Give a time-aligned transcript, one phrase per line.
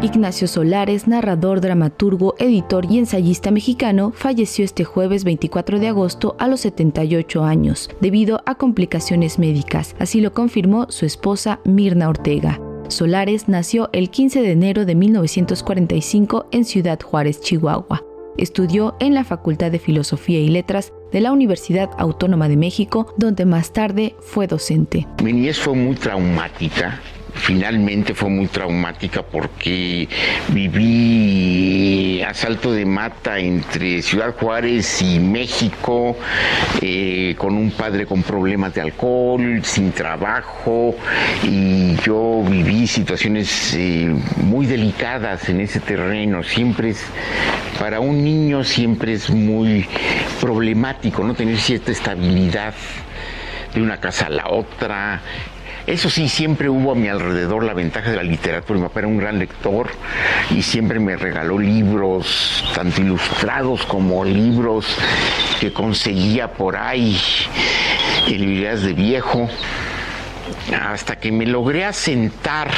[0.00, 6.46] Ignacio Solares, narrador, dramaturgo, editor y ensayista mexicano, falleció este jueves 24 de agosto a
[6.46, 12.60] los 78 años, debido a complicaciones médicas, así lo confirmó su esposa Mirna Ortega.
[12.86, 18.04] Solares nació el 15 de enero de 1945 en Ciudad Juárez, Chihuahua.
[18.36, 23.44] Estudió en la Facultad de Filosofía y Letras de la Universidad Autónoma de México, donde
[23.44, 25.08] más tarde fue docente.
[25.24, 27.00] Mi niñez fue muy traumática
[27.48, 30.06] finalmente fue muy traumática porque
[30.48, 36.14] viví asalto de mata entre Ciudad Juárez y México,
[36.82, 40.94] eh, con un padre con problemas de alcohol, sin trabajo,
[41.42, 46.42] y yo viví situaciones eh, muy delicadas en ese terreno.
[46.42, 47.02] Siempre es,
[47.78, 49.86] para un niño siempre es muy
[50.38, 51.32] problemático, ¿no?
[51.32, 52.74] Tener cierta estabilidad
[53.74, 55.22] de una casa a la otra,
[55.88, 58.78] eso sí, siempre hubo a mi alrededor la ventaja de la literatura.
[58.78, 59.88] Mi papá era un gran lector
[60.50, 64.86] y siempre me regaló libros, tanto ilustrados como libros
[65.58, 67.18] que conseguía por ahí
[68.26, 69.48] en librerías de viejo
[70.78, 72.70] hasta que me logré asentar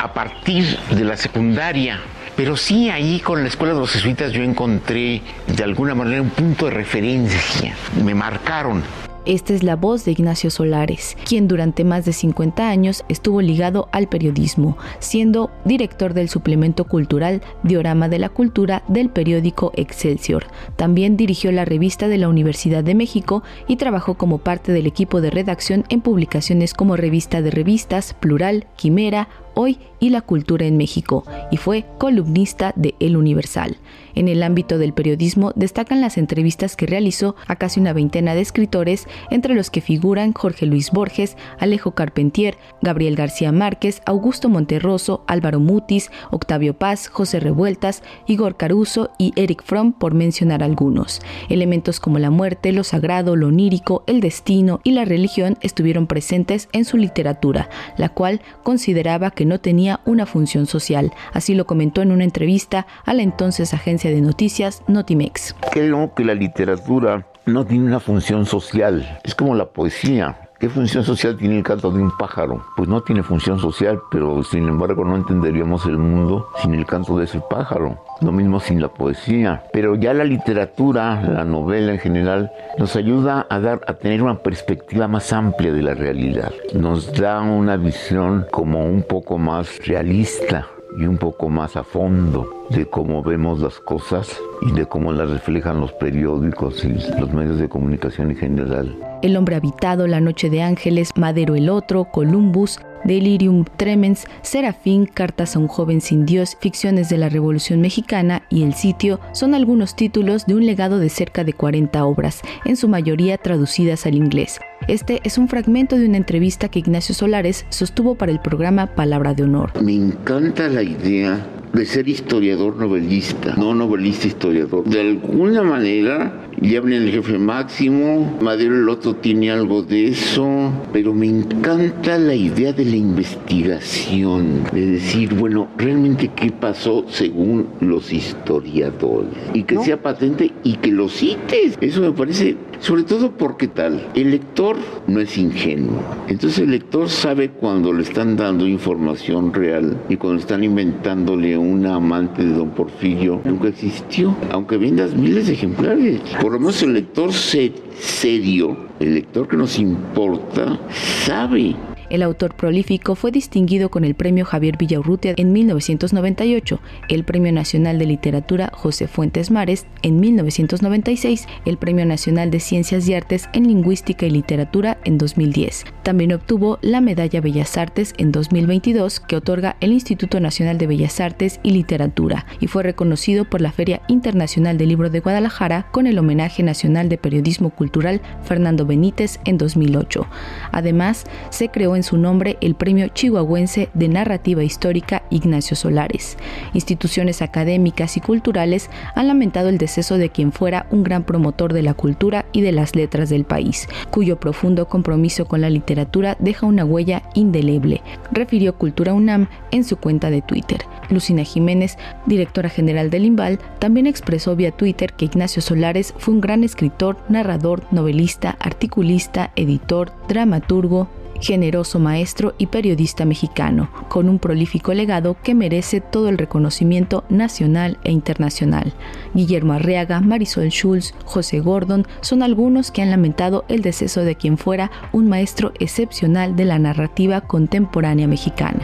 [0.00, 2.00] a partir de la secundaria.
[2.34, 6.30] Pero sí ahí con la escuela de los jesuitas yo encontré de alguna manera un
[6.30, 7.74] punto de referencia.
[8.02, 9.05] Me marcaron.
[9.26, 13.88] Esta es la voz de Ignacio Solares, quien durante más de 50 años estuvo ligado
[13.90, 20.46] al periodismo, siendo director del suplemento cultural Diorama de la Cultura del periódico Excelsior.
[20.76, 25.20] También dirigió la revista de la Universidad de México y trabajó como parte del equipo
[25.20, 30.76] de redacción en publicaciones como Revista de Revistas, Plural, Quimera, Hoy y la Cultura en
[30.76, 33.78] México y fue columnista de El Universal.
[34.14, 38.42] En el ámbito del periodismo destacan las entrevistas que realizó a casi una veintena de
[38.42, 45.24] escritores, entre los que figuran Jorge Luis Borges, Alejo Carpentier, Gabriel García Márquez, Augusto Monterroso,
[45.26, 51.20] Álvaro Mutis, Octavio Paz, José Revueltas, Igor Caruso y Eric Fromm, por mencionar algunos.
[51.48, 56.68] Elementos como la muerte, lo sagrado, lo onírico, el destino y la religión estuvieron presentes
[56.72, 61.12] en su literatura, la cual consideraba que no tenía una función social.
[61.32, 65.54] Así lo comentó en una entrevista a la entonces agencia de noticias Notimex.
[65.72, 70.40] Creo que la literatura no tiene una función social, es como la poesía.
[70.58, 72.64] ¿Qué función social tiene el canto de un pájaro?
[72.76, 77.18] Pues no tiene función social, pero sin embargo no entenderíamos el mundo sin el canto
[77.18, 78.02] de ese pájaro.
[78.22, 79.62] Lo mismo sin la poesía.
[79.72, 84.38] Pero ya la literatura, la novela en general, nos ayuda a dar, a tener una
[84.38, 86.52] perspectiva más amplia de la realidad.
[86.72, 90.66] Nos da una visión como un poco más realista
[90.96, 95.30] y un poco más a fondo de cómo vemos las cosas y de cómo las
[95.30, 98.96] reflejan los periódicos y los medios de comunicación en general.
[99.22, 105.56] El hombre habitado, La Noche de Ángeles, Madero el Otro, Columbus, Delirium Tremens, Serafín, Cartas
[105.56, 109.94] a un joven sin Dios, Ficciones de la Revolución Mexicana y El sitio son algunos
[109.96, 114.60] títulos de un legado de cerca de 40 obras, en su mayoría traducidas al inglés.
[114.88, 119.34] Este es un fragmento de una entrevista que Ignacio Solares sostuvo para el programa Palabra
[119.34, 119.82] de Honor.
[119.82, 124.84] Me encanta la idea de ser historiador novelista, no novelista historiador.
[124.84, 130.72] De alguna manera ya en el jefe máximo, Madero el otro tiene algo de eso,
[130.92, 137.66] pero me encanta la idea de la investigación, de decir, bueno, realmente qué pasó según
[137.80, 141.76] los historiadores, y que sea patente y que lo cites.
[141.80, 144.76] Eso me parece, sobre todo porque tal, el lector
[145.06, 150.40] no es ingenuo, entonces el lector sabe cuando le están dando información real y cuando
[150.40, 156.52] están inventándole una amante de don Porfirio, nunca existió, aunque vendas miles de ejemplares por
[156.52, 160.78] lo menos el lector serio, el lector que nos importa,
[161.24, 161.74] sabe
[162.10, 167.98] el autor prolífico fue distinguido con el Premio Javier Villaurrutia en 1998, el Premio Nacional
[167.98, 173.66] de Literatura José Fuentes Mares en 1996, el Premio Nacional de Ciencias y Artes en
[173.66, 175.84] Lingüística y Literatura en 2010.
[176.02, 181.20] También obtuvo la Medalla Bellas Artes en 2022 que otorga el Instituto Nacional de Bellas
[181.20, 186.06] Artes y Literatura y fue reconocido por la Feria Internacional del Libro de Guadalajara con
[186.06, 190.26] el Homenaje Nacional de Periodismo Cultural Fernando Benítez en 2008.
[190.72, 196.36] Además, se creó en su nombre el Premio Chihuahuense de Narrativa Histórica Ignacio Solares.
[196.74, 201.82] Instituciones académicas y culturales han lamentado el deceso de quien fuera un gran promotor de
[201.82, 206.66] la cultura y de las letras del país, cuyo profundo compromiso con la literatura deja
[206.66, 210.82] una huella indeleble, refirió Cultura UNAM en su cuenta de Twitter.
[211.10, 216.40] Lucina Jiménez, directora general del IMBAL, también expresó vía Twitter que Ignacio Solares fue un
[216.40, 221.08] gran escritor, narrador, novelista, articulista, editor, dramaturgo,
[221.40, 227.98] generoso maestro y periodista mexicano, con un prolífico legado que merece todo el reconocimiento nacional
[228.04, 228.94] e internacional.
[229.34, 234.58] Guillermo Arriaga, Marisol Schulz, José Gordon son algunos que han lamentado el deceso de quien
[234.58, 238.80] fuera un maestro excepcional de la narrativa contemporánea mexicana.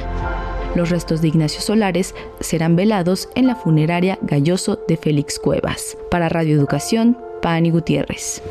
[0.74, 5.98] Los restos de Ignacio Solares serán velados en la funeraria Galloso de Félix Cuevas.
[6.10, 8.42] Para Radio Educación, Pani Gutiérrez.